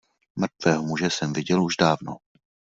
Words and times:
Mrtvého 0.35 0.83
muže 0.83 1.09
jsem 1.09 1.33
viděl 1.33 1.63
už 1.63 1.75
dávno. 1.77 2.17